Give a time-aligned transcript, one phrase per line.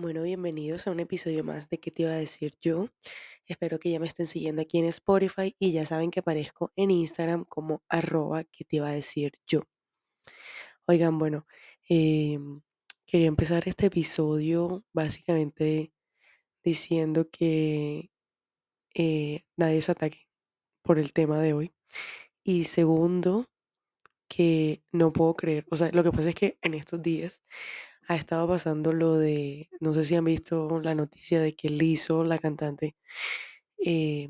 [0.00, 2.88] Bueno, bienvenidos a un episodio más de ¿Qué te iba a decir yo?
[3.46, 6.92] Espero que ya me estén siguiendo aquí en Spotify y ya saben que aparezco en
[6.92, 9.62] Instagram como arroba ¿Qué te iba a decir yo?
[10.86, 11.48] Oigan, bueno,
[11.88, 12.60] em,
[13.06, 15.92] quería empezar este episodio básicamente
[16.62, 18.12] diciendo que
[18.94, 20.28] eh, nadie se ataque
[20.82, 21.72] por el tema de hoy.
[22.44, 23.46] Y segundo,
[24.28, 27.42] que no puedo creer, o sea, lo que pasa es que en estos días
[28.08, 32.24] ha estado pasando lo de, no sé si han visto la noticia de que Lizzo,
[32.24, 32.96] la cantante,
[33.84, 34.28] eh,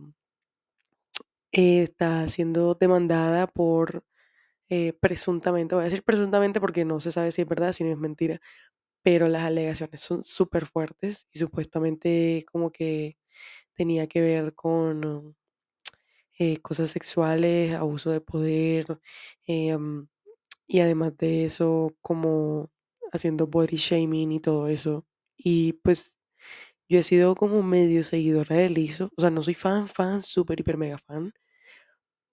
[1.53, 4.05] está siendo demandada por
[4.71, 7.91] eh, presuntamente, voy a decir presuntamente porque no se sabe si es verdad, si no
[7.93, 8.41] es mentira,
[9.03, 13.19] pero las alegaciones son súper fuertes y supuestamente como que
[13.75, 15.37] tenía que ver con
[16.39, 19.01] eh, cosas sexuales, abuso de poder,
[19.47, 20.07] em,
[20.69, 22.71] y además de eso, como
[23.13, 25.07] haciendo body shaming y todo eso.
[25.37, 26.19] Y pues
[26.89, 30.61] yo he sido como medio seguidora de Lizzo, o sea, no soy fan, fan, súper,
[30.61, 31.33] hiper, mega fan,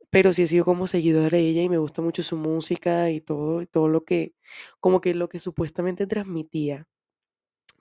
[0.10, 3.22] pero sí he sido como seguidora de ella y me gusta mucho su música y
[3.22, 4.34] todo, y todo lo que,
[4.80, 6.88] como que lo que supuestamente transmitía,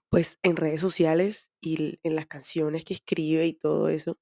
[0.08, 4.18] pues en redes sociales y en las canciones que escribe y todo eso.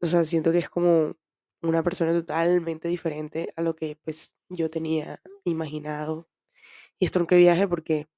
[0.00, 1.16] O sea, siento que es como
[1.62, 6.28] una persona totalmente diferente a lo que pues yo tenía imaginado.
[7.02, 8.08] Y esto que viaje porque,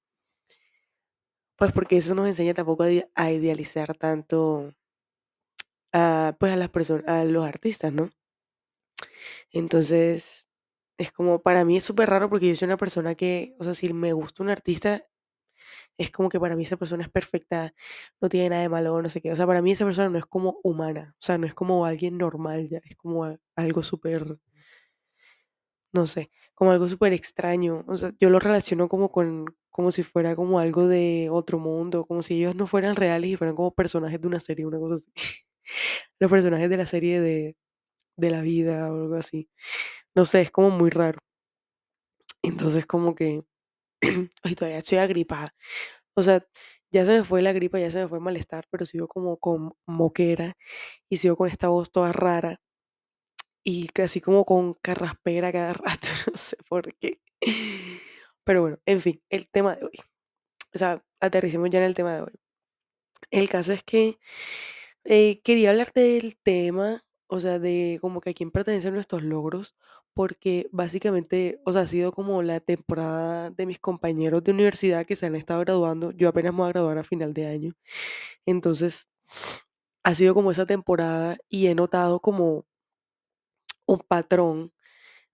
[1.57, 4.73] pues porque eso nos enseña tampoco a, ide- a idealizar tanto
[5.93, 8.11] a, pues a las personas, a los artistas, ¿no?
[9.53, 10.47] Entonces,
[10.99, 13.75] es como, para mí es súper raro porque yo soy una persona que, o sea,
[13.75, 15.07] si me gusta un artista,
[15.99, 17.75] es como que para mí esa persona es perfecta,
[18.21, 19.33] no tiene nada de malo, no sé qué.
[19.33, 21.87] O sea, para mí esa persona no es como humana, o sea, no es como
[21.87, 24.39] alguien normal ya, es como algo súper
[25.93, 27.85] No sé, como algo súper extraño.
[27.89, 32.05] O sea, yo lo relaciono como con, como si fuera como algo de otro mundo,
[32.07, 34.97] como si ellos no fueran reales y fueran como personajes de una serie, una cosa
[34.97, 35.13] así.
[36.21, 37.57] Los personajes de la serie de,
[38.19, 39.49] de la vida o algo así.
[40.17, 41.21] No sé, es como muy raro.
[42.43, 43.43] Entonces, como que,
[44.45, 45.55] ay, todavía estoy agripada.
[46.17, 46.47] O sea,
[46.93, 49.39] ya se me fue la gripa, ya se me fue el malestar, pero sigo como
[49.39, 50.57] con moquera
[51.11, 52.59] y sigo con esta voz toda rara
[53.65, 57.21] y casi como con carraspera cada rato, no sé por qué.
[58.45, 59.99] Pero bueno, en fin, el tema de hoy.
[60.75, 62.33] O sea, aterricemos ya en el tema de hoy.
[63.31, 64.19] El caso es que
[65.05, 69.77] eh, quería hablar del tema, o sea, de como que a quién pertenecen nuestros logros,
[70.15, 75.17] porque básicamente, o sea, ha sido como la temporada de mis compañeros de universidad que
[75.17, 76.13] se han estado graduando.
[76.13, 77.75] Yo apenas me voy a graduar a final de año.
[78.47, 79.09] Entonces,
[80.05, 82.67] ha sido como esa temporada y he notado como
[83.87, 84.73] un patrón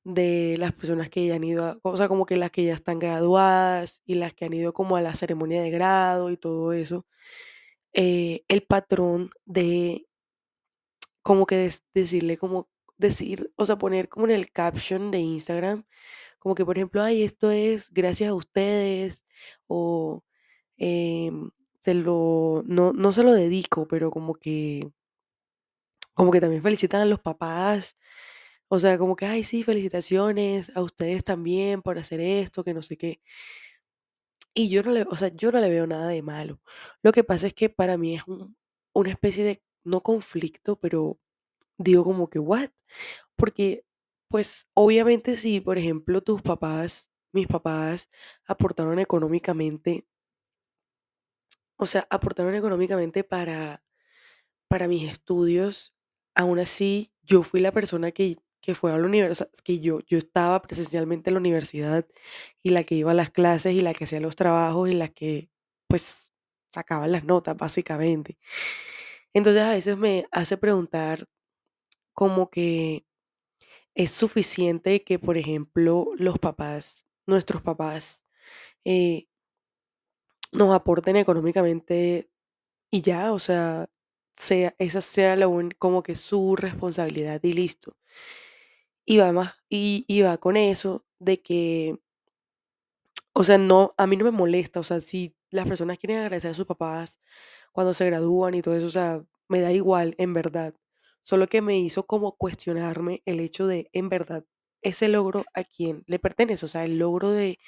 [0.05, 2.75] de las personas que ya han ido, a- o sea, como que las que ya
[2.75, 6.73] están graduadas y las que han ido como a la ceremonia de grado y todo
[6.75, 7.07] eso,
[7.95, 10.07] eh, el patrón de
[11.23, 12.69] como que decirle como
[12.99, 15.85] decir, o sea, poner como en el caption de Instagram,
[16.39, 19.27] como que por ejemplo, ay, esto es gracias a ustedes
[19.69, 20.25] o
[20.79, 21.51] em,
[21.83, 24.91] se lo, no, no se lo dedico, pero como que
[26.15, 27.97] como que también felicitan a los papás,
[28.71, 32.83] o sea, como que, ay, sí, felicitaciones a ustedes también por hacer esto, que no
[32.83, 33.21] sé qué.
[34.55, 36.61] Y yo no le, o sea, yo no le veo nada de malo.
[37.03, 38.57] Lo que pasa es que para mí es un-
[38.95, 41.19] una especie de, no conflicto, pero
[41.79, 42.71] digo como que, ¿what?
[43.37, 43.85] Porque,
[44.29, 48.11] pues, obviamente si, por ejemplo, tus papás, mis papás,
[48.47, 50.07] aportaron económicamente,
[51.77, 53.83] o sea, aportaron económicamente para
[54.69, 55.95] para mis estudios,
[56.35, 60.19] aún así, yo fui la persona que, que fue a la universidad, que yo, yo
[60.19, 62.07] estaba presencialmente en la universidad
[62.63, 65.09] y la que iba a las clases y la que hacía los trabajos y la
[65.09, 65.51] que,
[65.89, 66.33] pues,
[66.73, 68.39] sacaba las notas, básicamente.
[69.35, 71.29] Entonces, a veces me hace preguntar
[72.15, 73.07] como que
[73.95, 78.25] es suficiente que, por ejemplo, los papás, nuestros papás,
[78.85, 79.27] eh,
[80.53, 82.31] nos aporten económicamente
[82.91, 83.89] y ya, o sea,
[84.37, 85.37] sea, esa sea
[85.79, 87.97] como que su responsabilidad y listo.
[89.19, 91.99] Va más, y, va con eso de que,
[93.33, 96.51] o sea, no, a mí no me molesta, o sea, si las personas quieren agradecer
[96.53, 97.21] a sus papás
[97.73, 100.75] cuando se gradúan y todo eso, o sea, me da igual, en verdad.
[101.23, 104.45] Solo que me hizo como cuestionarme el hecho de, en verdad,
[104.83, 107.59] ese logro a quién le pertenece, o sea, el logro de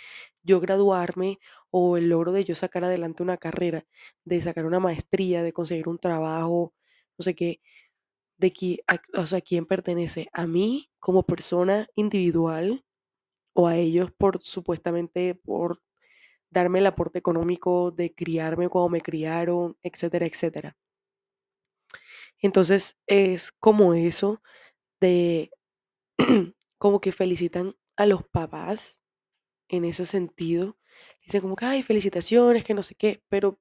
[0.43, 1.39] yo graduarme
[1.71, 3.87] o el logro de yo sacar adelante una carrera,
[4.25, 6.75] de sacar una maestría, de conseguir un trabajo,
[7.19, 7.61] no sé qué,
[8.50, 12.85] de a, o sea, quién pertenece, a mí como persona individual
[13.55, 15.83] o a ellos por supuestamente por
[16.50, 20.77] darme el aporte económico, de criarme como me criaron, etcétera, etcétera.
[22.41, 24.43] Entonces es como eso
[25.00, 25.50] de
[26.79, 29.03] como que felicitan a los papás
[29.69, 30.79] en ese sentido.
[31.24, 33.58] Dicen como que, ay, felicitaciones, que no sé qué, pero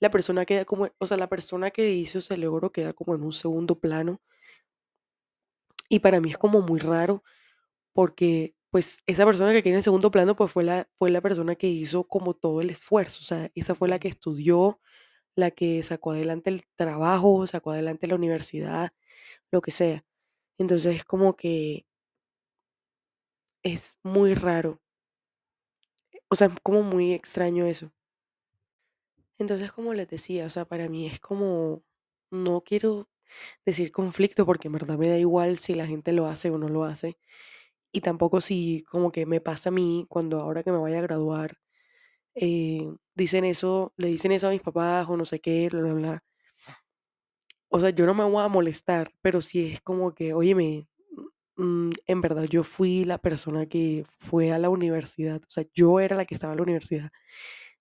[0.00, 3.22] la persona queda como, o sea, la persona que hizo ese logro queda como en
[3.22, 4.20] un segundo plano.
[5.88, 7.22] Y para mí es como muy raro
[7.94, 11.56] porque pues esa persona que queda en segundo plano pues fue la, fue la persona
[11.56, 14.80] que hizo como todo el esfuerzo, o sea, esa fue la que estudió,
[15.36, 18.92] la que sacó adelante el trabajo, sacó adelante la universidad,
[19.52, 20.04] lo que sea.
[20.58, 21.86] Entonces es como que
[23.62, 24.80] es muy raro,
[26.30, 27.92] o sea, es como muy extraño eso.
[29.38, 31.82] Entonces, como les decía, o sea, para mí es como,
[32.30, 33.08] no quiero
[33.66, 36.68] decir conflicto porque en verdad me da igual si la gente lo hace o no
[36.68, 37.18] lo hace.
[37.92, 41.02] Y tampoco si como que me pasa a mí cuando ahora que me vaya a
[41.02, 41.58] graduar,
[42.36, 45.94] eh, dicen eso, le dicen eso a mis papás o no sé qué, bla, bla,
[45.94, 46.24] bla.
[47.68, 50.88] O sea, yo no me voy a molestar, pero sí es como que, óyeme,
[51.60, 56.00] mm, en verdad yo fui la persona que fue a la universidad, o sea, yo
[56.00, 57.10] era la que estaba en la universidad,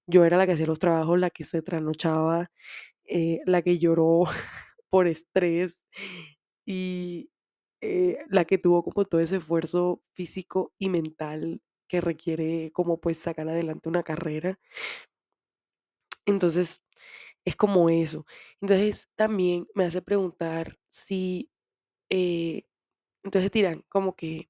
[0.08, 2.52] yo era la que hacía los trabajos, la que se trasnochaba,
[3.06, 4.26] eh, la que lloró
[4.92, 5.86] por estrés
[6.66, 7.32] y
[7.82, 13.20] eh, la que tuvo como todo ese esfuerzo físico y mental que requiere como pues
[13.20, 14.60] sacar adelante una carrera.
[16.26, 16.82] Entonces,
[17.46, 18.26] es como eso.
[18.62, 21.52] Entonces, también me hace preguntar si,
[22.12, 22.64] eh,
[23.24, 24.50] entonces dirán como que,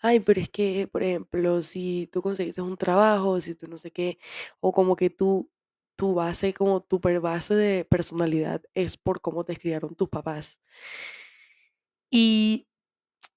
[0.00, 3.90] ay, pero es que, por ejemplo, si tú conseguiste un trabajo, si tú no sé
[3.92, 4.18] qué,
[4.60, 5.50] o como que tú,
[5.96, 10.60] tu base, como tu base de personalidad es por cómo te criaron tus papás.
[12.10, 12.66] Y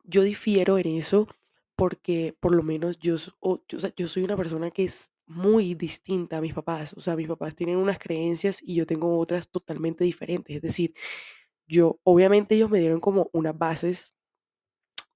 [0.03, 1.27] yo difiero en eso
[1.77, 5.11] porque por lo menos yo, o- yo, o sea, yo soy una persona que es
[5.27, 6.93] muy distinta a mis papás.
[6.95, 10.55] O sea, mis papás tienen unas creencias y yo tengo otras totalmente diferentes.
[10.57, 10.93] Es decir,
[11.67, 14.13] yo, obviamente ellos me dieron como unas bases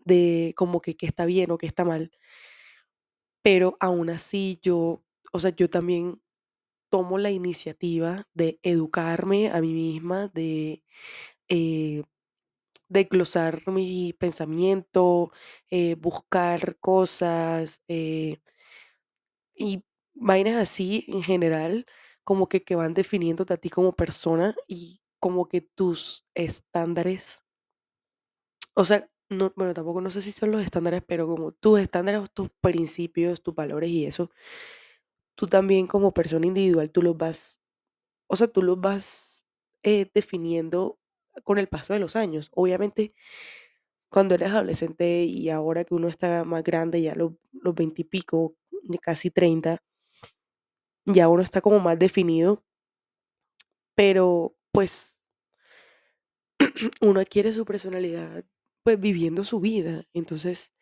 [0.05, 2.11] de como que está bien o qué está mal,
[3.41, 6.21] pero aún así yo, o sea, yo también
[6.89, 10.83] tomo la iniciativa de educarme a mí misma, de
[11.49, 12.03] eh,
[12.89, 15.31] de glosar mi pensamiento,
[15.71, 18.39] eh, buscar cosas eh,
[19.55, 19.83] y
[20.13, 21.85] vainas así en general,
[22.23, 27.43] como que, que van definiéndote a ti como persona y como que tus estándares,
[28.75, 32.29] o sea, no, bueno, tampoco no sé si son los estándares, pero como tus estándares,
[32.31, 34.29] tus principios, tus valores y eso,
[35.35, 37.61] tú también como persona individual, tú los vas,
[38.27, 39.47] o sea, tú los vas
[39.83, 40.99] eh, definiendo
[41.45, 42.49] con el paso de los años.
[42.55, 43.13] Obviamente
[44.09, 48.05] Cuando eres adolescente y ahora que uno está más grande, ya los, los 20 y
[48.05, 48.55] pico,
[49.01, 49.81] casi 30,
[51.05, 52.63] ya uno está como más definido,
[53.95, 55.17] pero pues
[57.01, 58.43] uno adquiere su personalidad
[58.83, 60.05] pues viviendo su vida.
[60.13, 60.73] Entonces,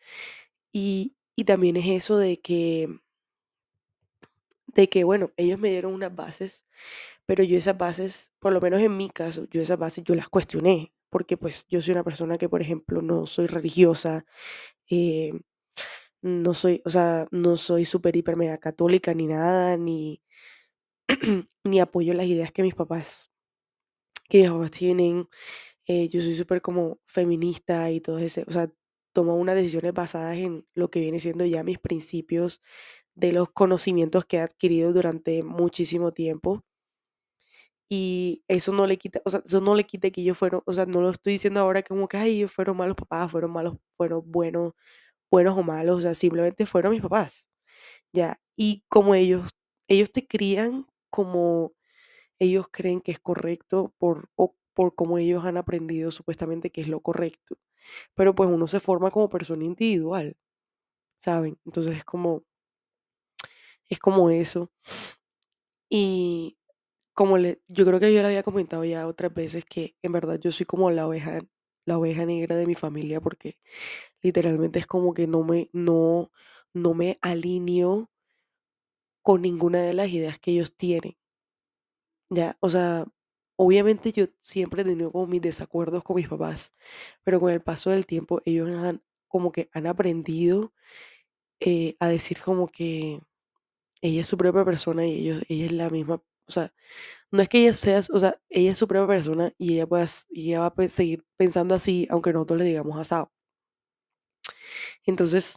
[0.72, 2.88] y, y también es eso de que,
[4.66, 6.64] de que, bueno, ellos me dieron unas bases,
[7.26, 10.28] pero yo esas bases, por lo menos en mi caso, yo esas bases yo las
[10.28, 14.26] cuestioné, porque pues yo soy una persona que, por ejemplo, no soy religiosa,
[14.90, 15.32] eh,
[16.22, 20.22] no soy, o sea, no soy súper hiper mega católica ni nada, ni,
[21.64, 23.30] ni apoyo las ideas que mis papás,
[24.28, 25.28] que mis papás tienen.
[25.94, 28.70] Eh, yo soy súper como feminista y todo ese, o sea,
[29.12, 32.62] tomo unas decisiones basadas en lo que viene siendo ya mis principios
[33.14, 36.64] de los conocimientos que he adquirido durante muchísimo tiempo.
[37.90, 40.72] Y eso no le quita, o sea, eso no le quita que ellos fueron, o
[40.72, 43.76] sea, no lo estoy diciendo ahora como que, ay, ellos fueron malos papás, fueron malos,
[43.98, 44.72] fueron buenos,
[45.30, 47.48] buenos o malos, o sea, simplemente fueron mis papás.
[48.12, 49.50] Ya, y como ellos
[49.88, 51.74] ellos te crían como
[52.40, 56.88] ellos creen que es correcto por o por cómo ellos han aprendido supuestamente que es
[56.88, 57.58] lo correcto.
[58.14, 60.36] Pero, pues, uno se forma como persona individual,
[61.20, 61.58] ¿saben?
[61.66, 62.44] Entonces, es como
[63.90, 64.70] es como eso.
[65.90, 66.56] Y
[67.14, 70.38] como le yo creo que yo le había comentado ya otras veces que en verdad
[70.40, 71.42] yo soy como la oveja
[71.86, 73.58] la oveja negra de mi familia, porque
[74.22, 76.32] literalmente es como que no me no
[76.74, 78.08] no me alineo
[79.24, 81.14] con ninguna de las ideas que ellos tienen.
[82.30, 83.06] Ya, o sea,
[83.62, 86.74] obviamente yo siempre he tenido como mis desacuerdos con mis papás,
[87.24, 90.72] pero con el paso del tiempo ellos han como que han aprendido
[91.60, 93.20] eh, a decir como que
[94.02, 96.16] ella es su propia persona y ellos, ella es la misma,
[96.46, 96.72] o sea,
[97.32, 100.06] no es que ella sea, o sea, ella es su propia persona y ella pueda,
[100.30, 103.32] y ella va a seguir pensando así aunque nosotros le digamos asado.
[105.06, 105.56] Entonces,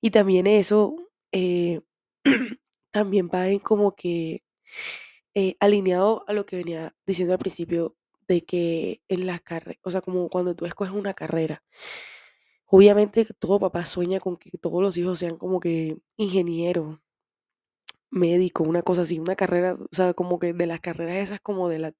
[0.00, 0.96] y también eso,
[1.32, 1.80] eh,
[2.92, 4.42] también va en como que
[5.34, 7.96] eh, alineado a lo que venía diciendo al principio,
[8.28, 11.62] de que en la carrera, o sea, como cuando tú escoges una carrera,
[12.66, 17.00] obviamente todo papá sueña con que todos los hijos sean como que ingeniero,
[18.10, 21.68] médico, una cosa así, una carrera, o sea, como que de las carreras esas como
[21.68, 21.92] de la,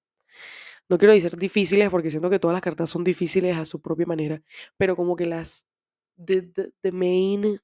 [0.89, 4.07] no quiero decir difíciles porque siento que todas las carreras son difíciles a su propia
[4.07, 4.43] manera,
[4.79, 5.69] pero como que las,
[6.17, 7.61] de, de, de main,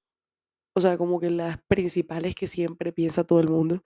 [0.74, 3.84] o sea, como que las principales que siempre piensa todo el mundo,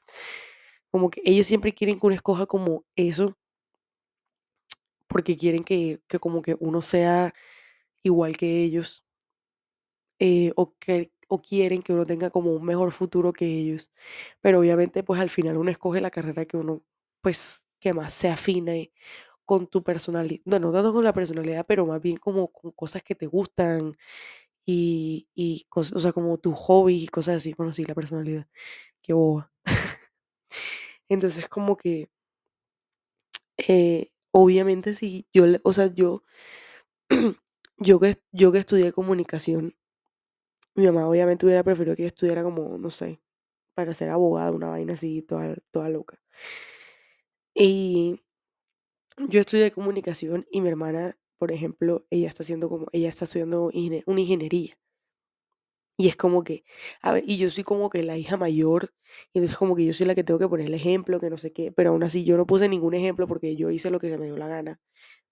[0.94, 3.36] como que ellos siempre quieren que uno escoja como eso
[5.08, 7.34] porque quieren que, que como que uno sea
[8.02, 9.04] igual que ellos,
[10.18, 13.90] eh, o, que, o quieren que uno tenga como un mejor futuro que ellos.
[14.40, 16.82] Pero obviamente pues al final uno escoge la carrera que uno
[17.20, 18.92] pues que más se afine
[19.46, 23.02] con tu personalidad, no, no tanto con la personalidad, pero más bien como con cosas
[23.04, 23.96] que te gustan
[24.66, 28.46] y, y cosas, o sea, como tu hobby y cosas así, bueno, sí, la personalidad,
[29.02, 29.52] qué boba.
[31.14, 32.08] Entonces como que,
[33.68, 36.22] eh, obviamente sí, yo, o sea, yo,
[37.78, 39.76] yo que, yo que estudié comunicación,
[40.76, 43.20] Mi mamá obviamente hubiera preferido que yo estudiara como, no sé,
[43.74, 46.20] para ser abogada, una vaina así, toda, toda loca.
[47.54, 48.20] Y
[49.28, 53.70] yo estudié comunicación y mi hermana, por ejemplo, ella está haciendo como, ella está estudiando
[54.06, 54.76] una ingeniería.
[55.98, 56.64] Y es como que,
[57.02, 58.92] a ver, y yo soy como que la hija mayor,
[59.32, 61.36] y entonces como que yo soy la que tengo que poner el ejemplo, que no
[61.38, 64.08] sé qué, pero aún así yo no puse ningún ejemplo porque yo hice lo que
[64.10, 64.80] se me dio la gana,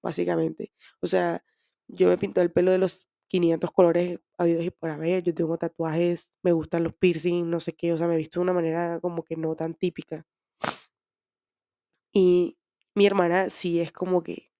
[0.03, 0.73] básicamente.
[1.01, 1.45] O sea,
[1.89, 5.59] yo me pinto el pelo de los 500 colores habidos y por haber, yo tengo
[5.59, 8.53] tatuajes, me gustan los piercing, no sé qué, o sea, me he visto de una
[8.55, 10.27] manera como que no tan típica.
[12.13, 12.59] Y
[12.95, 14.51] mi hermana sí es como que,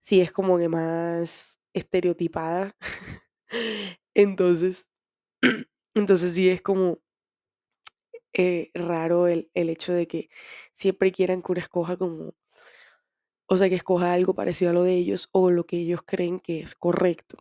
[0.00, 2.76] sí es como que más estereotipada.
[4.14, 4.88] Entonces,
[5.94, 6.98] entonces sí es como
[8.34, 10.30] eh, raro el, el hecho de que
[10.74, 12.34] siempre quieran que uno escoja como,
[13.46, 16.40] o sea, que escoja algo parecido a lo de ellos o lo que ellos creen
[16.40, 17.38] que es correcto.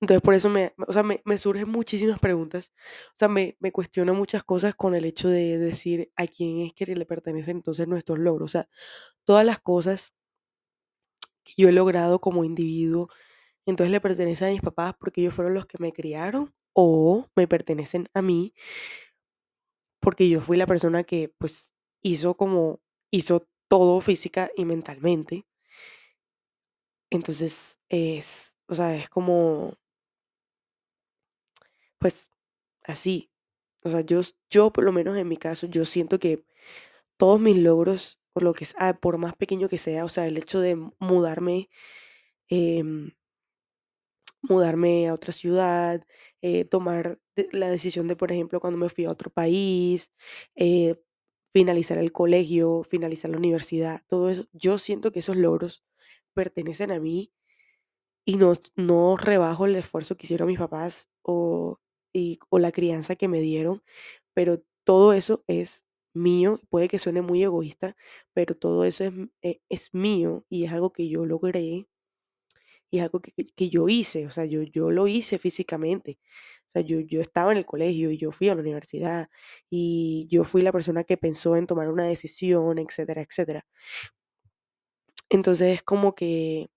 [0.00, 2.72] Entonces, por eso me, o sea, me, me surgen muchísimas preguntas,
[3.14, 6.74] o sea, me, me cuestiono muchas cosas con el hecho de decir a quién es
[6.74, 8.68] que le pertenecen entonces nuestros logros, o sea,
[9.24, 10.14] todas las cosas
[11.44, 13.08] que yo he logrado como individuo,
[13.66, 17.48] entonces le pertenecen a mis papás porque ellos fueron los que me criaron o me
[17.48, 18.54] pertenecen a mí
[20.00, 21.72] porque yo fui la persona que pues
[22.02, 25.46] hizo como, hizo todo física y mentalmente.
[27.10, 29.74] Entonces es, o sea, es como,
[31.98, 32.30] pues
[32.84, 33.30] así.
[33.84, 36.44] O sea, yo, yo por lo menos en mi caso, yo siento que
[37.18, 40.38] todos mis logros, por lo que sea, por más pequeño que sea, o sea, el
[40.38, 41.70] hecho de mudarme,
[42.48, 43.12] em,
[44.42, 46.02] mudarme a otra ciudad,
[46.42, 47.20] eh, tomar
[47.52, 50.10] la decisión de, por ejemplo, cuando me fui a otro país,
[50.56, 50.96] eh,
[51.52, 55.84] finalizar el colegio, finalizar la universidad, todo eso, yo siento que esos logros
[56.34, 57.32] pertenecen a mí
[58.26, 61.78] y no, no rebajo el esfuerzo que hicieron mis papás o,
[62.50, 63.82] o la crianza que me dieron,
[64.34, 67.96] pero todo eso es mío, puede que suene muy egoísta,
[68.34, 71.88] pero todo eso es, eh, es mío y es algo que yo logré
[72.90, 76.18] y algo que, que- que yo hice, o sea, yo, yo lo hice físicamente.
[76.68, 79.28] O sea, yo, yo estaba en el colegio y yo fui a la universidad
[79.70, 83.66] y yo fui la persona que pensó en tomar una decisión, etcétera, etcétera.
[85.30, 86.70] Entonces es como que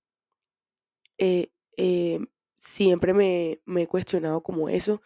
[1.17, 2.20] eh, eh,
[2.58, 5.01] siempre me, me he cuestionado como eso,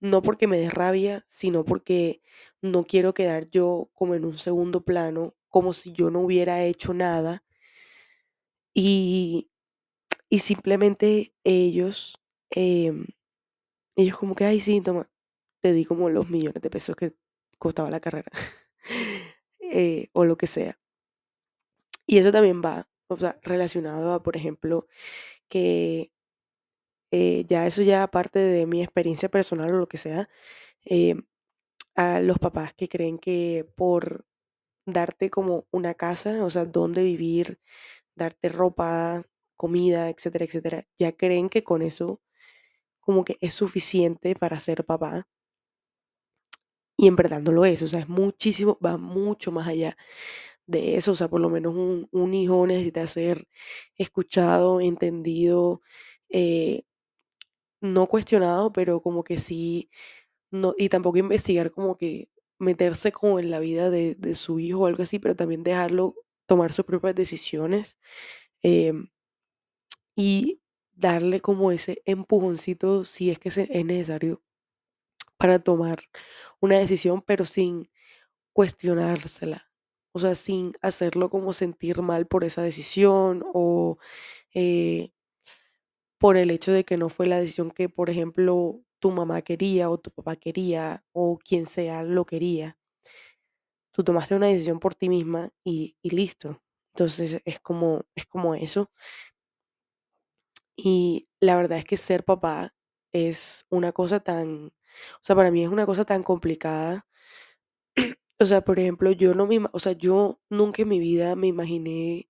[0.00, 2.22] no porque me dé rabia, sino porque
[2.62, 6.94] no quiero quedar yo como en un segundo plano, como si yo no hubiera hecho
[6.94, 7.44] nada
[8.74, 9.49] y,
[10.30, 12.20] y simplemente ellos,
[12.50, 13.06] em,
[13.96, 15.10] ellos como que, ay, sí, toma,
[15.62, 17.14] te di como los millones de pesos que
[17.58, 18.30] costaba la carrera,
[19.60, 20.78] eh, o lo que sea.
[22.06, 24.86] Y eso también va, o sea, relacionado a, por ejemplo,
[25.48, 26.12] que
[27.10, 30.28] eh, ya eso ya aparte de mi experiencia personal o lo que sea,
[30.84, 31.16] eh,
[31.96, 34.26] a los papás que creen que por
[34.86, 37.60] darte como una casa, o sea, dónde vivir,
[38.16, 39.24] darte ropa,
[39.60, 42.22] comida, etcétera, etcétera, ya creen que con eso
[43.00, 45.28] como que es suficiente para ser papá.
[46.96, 49.96] Y en verdad no lo es, o sea, es muchísimo, va mucho más allá
[50.66, 53.48] de eso, o sea, por lo menos un, hijo necesita ser
[53.96, 55.82] escuchado, entendido,
[56.30, 56.84] eh,
[57.80, 59.90] no cuestionado, pero como que sí,
[60.50, 64.80] no, y tampoco investigar como que meterse como en la vida de, de su hijo
[64.80, 66.14] o algo así, pero también dejarlo
[66.46, 67.98] tomar sus propias decisiones
[68.62, 69.08] em,
[70.20, 70.60] y
[70.92, 74.42] darle como ese empujoncito si es que es necesario
[75.38, 76.00] para tomar
[76.60, 77.90] una decisión, pero sin
[78.52, 79.70] cuestionársela.
[80.12, 83.98] O sea, sin hacerlo como sentir mal por esa decisión o
[84.54, 85.12] eh,
[86.18, 89.90] por el hecho de que no fue la decisión que, por ejemplo, tu mamá quería
[89.90, 92.76] o tu papá quería o quien sea lo quería.
[93.92, 96.62] Tú tomaste una decisión por ti misma y, y listo.
[96.94, 98.90] Entonces es como, es como eso.
[100.82, 102.74] Y la verdad es que ser papá
[103.12, 107.06] es una cosa tan, o sea, para mí es una cosa tan complicada.
[108.42, 111.46] O sea, por ejemplo, yo no me, o sea, yo nunca en mi vida me
[111.48, 112.28] imaginé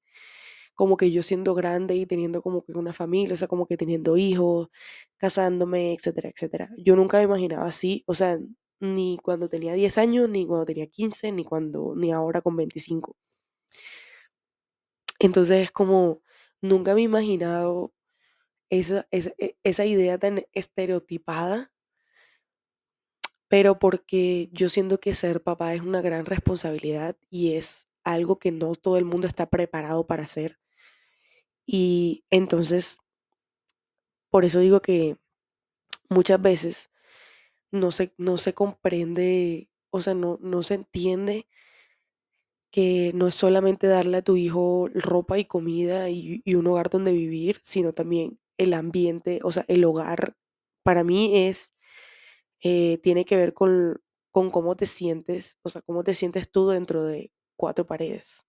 [0.74, 3.76] como que yo siendo grande y teniendo como que una familia, o sea, como que
[3.78, 4.68] teniendo hijos,
[5.18, 6.70] casándome, etcétera, etcétera.
[6.78, 8.38] Yo nunca me imaginaba así, o sea,
[8.80, 13.16] ni cuando tenía 10 años, ni cuando tenía 15, ni cuando, ni ahora con 25.
[15.18, 16.22] Entonces es como,
[16.62, 17.92] nunca me he imaginado
[18.70, 21.72] esa, e- esa idea tan estereotipada,
[23.48, 28.52] pero porque yo siento que ser papá es una gran responsabilidad y es algo que
[28.52, 30.58] no todo el mundo está preparado para hacer.
[31.66, 32.98] Y entonces,
[34.30, 35.16] por eso digo que
[36.10, 36.90] muchas veces
[37.72, 41.48] no se, no se comprende, o sea, no, no se entiende
[42.72, 46.90] que no es solamente darle a tu hijo ropa y comida y, y un hogar
[46.90, 50.36] donde vivir, sino también el ambiente, o sea, el hogar
[50.84, 51.74] para mí es,
[52.62, 54.02] eh, tiene que ver con,
[54.32, 58.44] con cómo te sientes, o sea, cómo te sientes tú dentro de cuatro paredes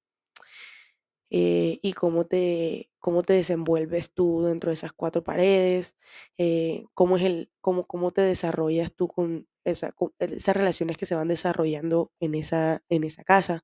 [1.30, 5.96] eh, y cómo te, cómo te desenvuelves tú dentro de esas cuatro paredes,
[6.38, 11.16] eh, cómo es el, cómo, cómo te desarrollas tú con, esa, esas relaciones que se
[11.16, 13.64] van desarrollando en esa, en esa casa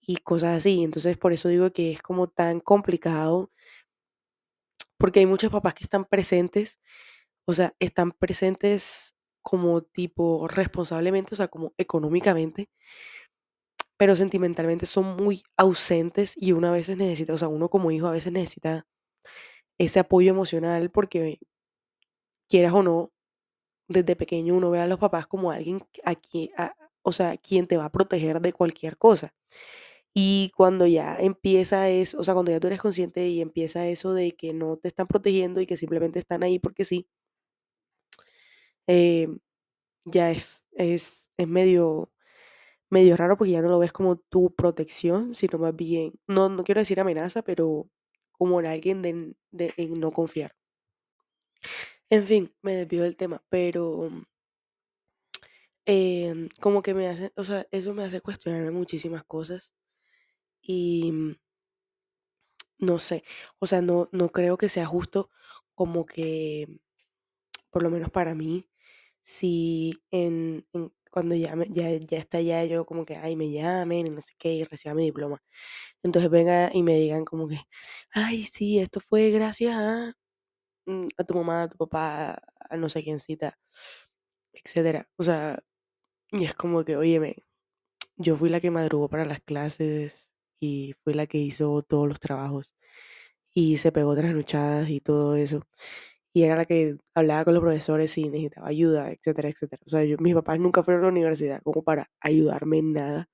[0.00, 0.82] y cosas así.
[0.82, 3.50] Entonces, por eso digo que es como tan complicado,
[5.02, 6.80] porque hay muchos papás que están presentes,
[7.46, 12.70] o sea, están presentes como tipo responsablemente, o sea, como económicamente,
[13.96, 18.06] pero sentimentalmente son muy ausentes y uno a veces necesita, o sea, uno como hijo
[18.08, 18.86] a veces necesita
[19.78, 21.40] ese apoyo emocional porque
[22.48, 23.12] quieras o no,
[23.88, 27.66] desde pequeño uno ve a los papás como alguien a quien, a- o sea, quien
[27.66, 29.34] te va a proteger de cualquier cosa.
[30.14, 34.12] Y cuando ya empieza eso, o sea, cuando ya tú eres consciente y empieza eso
[34.14, 37.08] de que no te están protegiendo y que simplemente están ahí porque sí,
[38.86, 39.28] eh,
[40.06, 42.12] ya es, es, es medio,
[42.90, 46.64] medio raro porque ya no lo ves como tu protección, sino más bien, no, no
[46.64, 47.88] quiero decir amenaza, pero
[48.32, 50.54] como en alguien de, de- en no confiar.
[52.10, 54.08] En fin, me desvío del tema, pero
[55.86, 59.72] em, como que me hace, o sea, eso me hace cuestionarme muchísimas cosas
[60.62, 61.36] y mm,
[62.78, 63.24] no sé,
[63.58, 65.30] o sea, no, no creo que sea justo
[65.74, 66.66] como que
[67.70, 68.68] por lo menos para mí,
[69.22, 73.50] si en, en- cuando ya, me- ya, ya está ya yo como que, ay, me
[73.52, 75.42] llamen y no sé qué, y reciba mi diploma.
[76.02, 77.60] Entonces venga y me digan como que,
[78.12, 80.14] ay, sí, esto fue gracias a,
[80.86, 83.58] mm, a tu mamá, a tu papá, a no sé quién cita,
[84.52, 85.08] etcétera.
[85.16, 85.62] O sea,
[86.32, 87.36] y es como que, óyeme,
[88.18, 90.28] yo fui la que madrugó para las clases
[90.62, 92.74] y fui la que hizo todos los trabajos
[93.54, 95.62] y se pegó trasnochadas y todo eso.
[96.34, 99.82] y era la que hablaba con los profesores si necesitaba ayuda, etcétera, etcétera.
[99.86, 103.28] O sea, yo, mis papás nunca fueron a la universidad como para ayudarme en nada.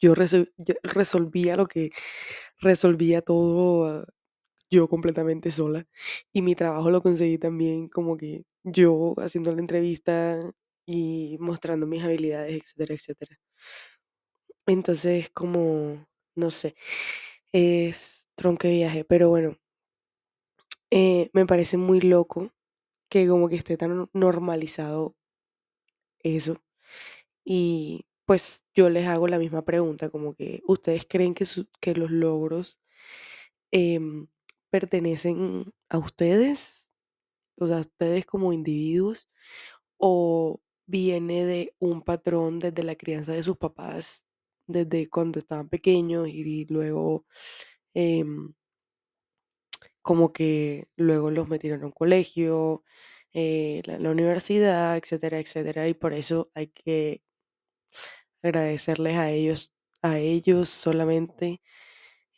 [0.00, 1.90] Yo, resol- yo resolvía lo que
[2.60, 4.04] resolvía todo
[4.70, 5.86] yo completamente sola.
[6.32, 10.40] Y mi trabajo lo conseguí también como que yo haciendo la entrevista
[10.86, 13.38] y mostrando mis habilidades, etcétera, etcétera.
[14.70, 16.06] Entonces, como,
[16.36, 16.76] no sé,
[17.52, 19.56] es tronque viaje, pero bueno,
[20.90, 22.50] eh, me parece muy loco
[23.10, 25.16] que como que esté tan normalizado
[26.22, 26.56] eso.
[27.44, 31.46] Y pues yo les hago la misma pregunta, como que ustedes creen que,
[31.80, 32.80] que los logros
[33.72, 34.28] em,
[34.70, 36.90] pertenecen a ustedes,
[37.58, 39.28] o sea, a ustedes como individuos,
[39.98, 44.24] o viene de un patrón desde la crianza de sus papás,
[44.72, 47.26] desde cuando estaban pequeños y luego
[47.94, 48.54] em,
[50.02, 52.84] como que luego los metieron a un colegio,
[53.32, 57.22] eh, la, universidad, etcétera, etcétera, y por eso hay que
[58.42, 61.60] agradecerles a ellos, a ellos solamente.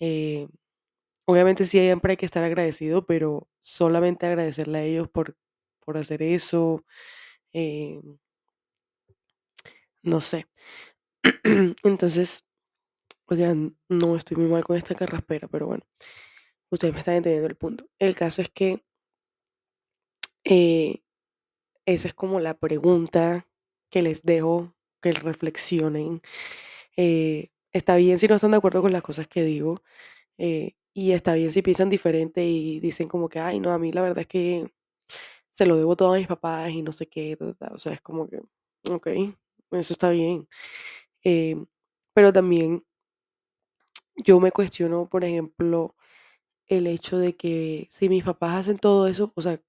[0.01, 0.49] eh,
[1.27, 5.37] obviamente siempre hay que estar agradecido, pero solamente agradecerle a ellos por,
[5.81, 6.85] por hacer eso,
[7.55, 8.01] eh,
[10.03, 10.47] no sé.
[11.85, 12.45] Entonces,
[13.27, 15.85] oigan, no estoy muy mal con esta carraspera, pero bueno,
[16.71, 17.87] ustedes me están entendiendo el punto.
[18.01, 18.85] El caso es que
[20.45, 21.01] eh,
[21.87, 23.49] esa es como la pregunta
[23.91, 26.23] que les dejo que reflexionen.
[26.97, 29.83] Eh, está bien si no están de acuerdo con las cosas que digo.
[30.39, 33.93] eh, y está bien si piensan diferente y dicen como que, ay, no, a mí
[33.93, 34.73] la verdad es que
[35.51, 37.37] se lo debo todo a mis papás y no sé qué.
[37.37, 37.75] ta, ta, ta".
[37.75, 38.41] O sea, es como que,
[38.91, 39.09] ok,
[39.73, 40.49] eso está bien.
[41.25, 41.57] Eh,
[42.15, 42.85] pero también
[44.25, 45.95] yo me cuestiono, por ejemplo,
[46.69, 49.61] el hecho de que si mis papás hacen todo eso, o sea,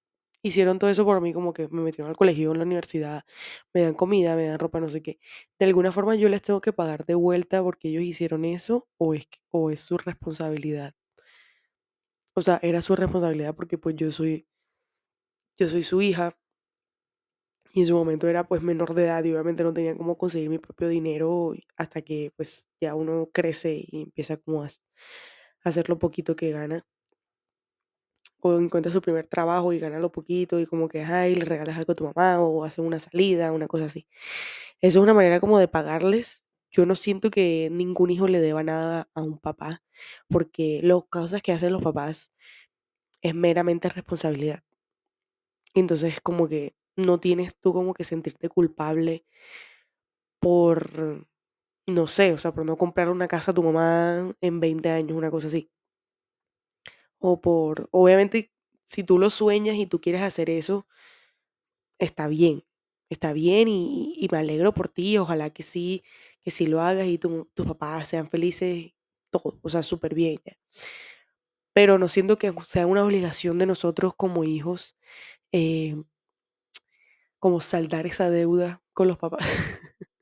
[0.43, 3.25] hicieron todo eso por mí, como que me metieron al colegio, en la universidad,
[3.73, 5.19] me dan comida, me dan ropa, no sé qué.
[5.59, 9.13] De alguna forma yo les tengo que pagar de vuelta porque ellos hicieron eso o
[9.15, 10.95] es, o es su responsabilidad.
[12.35, 14.45] O sea, era su responsabilidad porque pues yo soy,
[15.57, 16.37] yo soy su hija
[17.73, 20.49] y en su momento era pues menor de edad y obviamente no tenía cómo conseguir
[20.49, 24.69] mi propio dinero hasta que pues ya uno crece y empieza a,
[25.63, 26.85] hacer lo poquito que gana.
[28.41, 31.77] o encuentra su primer trabajo y gana lo poquito y como que, ay, le regalas
[31.77, 34.07] algo a tu mamá o hacen una salida, una cosa así.
[34.81, 36.43] Eso es una manera como de pagarles.
[36.71, 39.83] Yo no siento que ningún hijo le deba nada a un papá,
[40.29, 42.31] porque las cosas que hacen los papás
[43.21, 44.63] es meramente responsabilidad.
[45.75, 49.25] Entonces, como que no tienes tú como que sentirte culpable
[50.39, 51.25] por,
[51.87, 55.17] no sé, o sea, por no comprar una casa a tu mamá en 20 años,
[55.17, 55.71] una cosa así.
[57.19, 58.51] O por, obviamente,
[58.85, 60.85] si tú lo sueñas y tú quieres hacer eso,
[61.99, 62.63] está bien,
[63.09, 66.03] está bien y, me alegro por ti, ojalá que sí,
[66.43, 68.93] que sí lo hagas y tu- tus papás sean felices,
[69.31, 70.39] todo, o sea, súper bien.
[71.73, 74.95] Pero no siento que sea una obligación de nosotros como hijos,
[75.53, 75.95] eh,
[77.43, 79.41] como saldar esa deuda con los papás.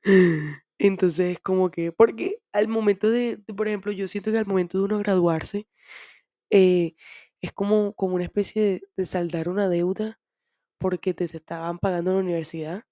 [0.79, 4.79] Entonces, como que, porque al momento de, de, por ejemplo, yo siento que al momento
[4.79, 5.67] de uno graduarse,
[6.51, 6.95] eh,
[7.41, 10.19] es como, como una especie de, de saldar una deuda
[10.79, 12.83] porque te, te estaban pagando la universidad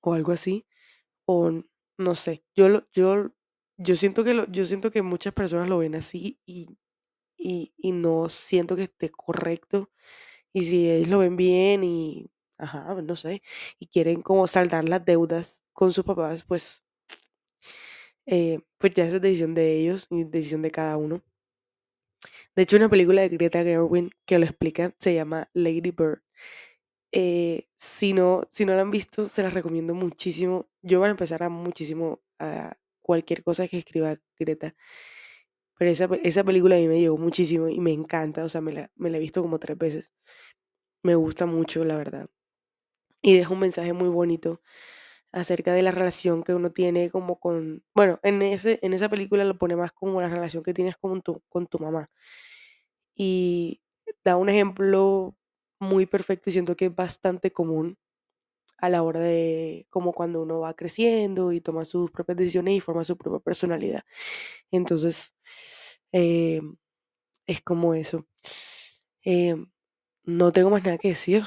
[0.00, 0.66] o algo así.
[1.26, 1.52] O
[1.98, 3.30] no sé, yo lo, yo,
[3.78, 6.68] yo siento que lo, yo siento que muchas personas lo ven así y,
[7.38, 9.90] y, y no siento que esté correcto.
[10.54, 12.30] Y si ellos lo ven bien y,
[12.64, 13.42] ajá, no sé,
[13.78, 16.84] y quieren como saldar las deudas con sus papás, pues,
[18.26, 21.22] eh, pues ya eso es decisión de ellos y decisión de cada uno.
[22.56, 26.22] De hecho, una película de Greta Gerwig que lo explica se llama Lady Bird.
[27.12, 30.68] Eh, si no, si no la han visto, se las recomiendo muchísimo.
[30.82, 34.74] Yo voy a empezar a muchísimo a cualquier cosa que escriba Greta.
[35.78, 38.44] Pero esa, esa película a mí me llegó muchísimo y me encanta.
[38.44, 40.12] O sea, me la, me la he visto como tres veces.
[41.04, 42.28] Me gusta mucho, la verdad.
[43.24, 44.60] Y deja un mensaje muy bonito
[45.32, 47.84] acerca de la relación que uno tiene como con...
[47.94, 51.22] Bueno, en, ese, en esa película lo pone más como la relación que tienes con
[51.22, 52.10] tu, con tu mamá.
[53.14, 53.80] Y
[54.24, 55.36] da un ejemplo
[55.80, 57.98] muy perfecto y siento que es bastante común
[58.78, 62.80] a la hora de como cuando uno va creciendo y toma sus propias decisiones y
[62.80, 64.02] forma su propia personalidad.
[64.72, 65.34] Entonces,
[66.12, 66.60] eh,
[67.46, 68.26] es como eso.
[69.24, 69.56] Eh,
[70.24, 71.44] no tengo más nada que decir.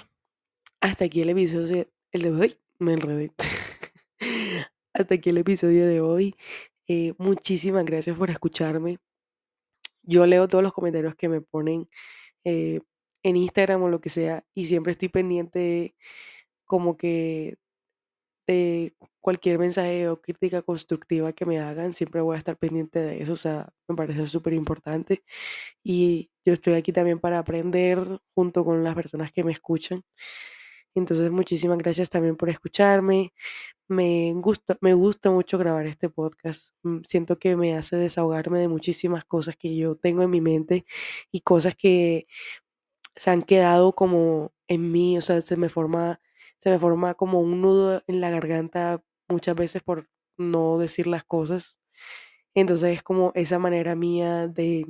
[0.82, 2.58] Hasta aquí el episodio de, el de hoy.
[2.80, 3.32] Me enredé.
[4.94, 6.36] Hasta aquí el episodio de hoy.
[6.88, 9.00] Eh, muchísimas gracias por escucharme.
[10.04, 11.90] Yo leo todos los comentarios que me ponen
[12.46, 12.82] eh,
[13.24, 15.96] en Instagram o lo que sea y siempre estoy pendiente
[16.66, 17.58] como que
[18.48, 23.22] de cualquier mensaje o crítica constructiva que me hagan, siempre voy a estar pendiente de
[23.22, 25.24] eso, o sea, me parece súper importante.
[25.84, 28.00] Y yo estoy aquí también para aprender
[28.36, 30.04] junto con las personas que me escuchan.
[30.98, 33.34] Entonces, muchísimas gracias también por escucharme.
[33.90, 36.72] Me gusta, me gusta mucho grabar este podcast.
[36.84, 40.86] Mm, Siento que me hace desahogarme de muchísimas cosas que yo tengo en mi mente
[41.32, 42.28] y cosas que
[43.16, 46.22] se han quedado como en mí, o sea, se me forma,
[46.60, 51.24] se me forma como un nudo en la garganta muchas veces por no decir las
[51.26, 51.78] cosas.
[52.56, 54.86] Entonces es como esa manera mía de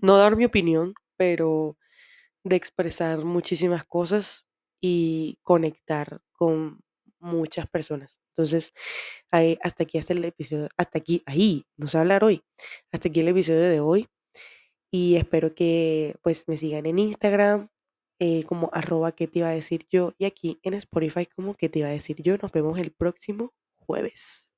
[0.00, 1.76] no dar mi opinión, pero
[2.44, 4.46] de expresar muchísimas cosas
[4.80, 6.80] y conectar con
[7.20, 8.20] muchas personas.
[8.30, 8.72] Entonces,
[9.30, 12.42] ahí- hasta aquí hasta el episodio, hasta aquí, ahí, no sé hablar hoy,
[12.92, 14.08] hasta aquí el episodio de hoy
[14.90, 17.68] y espero que pues me sigan en Instagram
[18.20, 21.68] eh, como arroba que te iba a decir yo y aquí en Spotify como que
[21.68, 22.36] te iba a decir yo.
[22.38, 24.49] Nos vemos el próximo jueves.